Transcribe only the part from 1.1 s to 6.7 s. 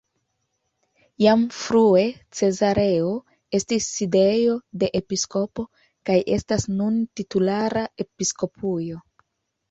Jam frue Cezareo estis sidejo de episkopo, kaj estas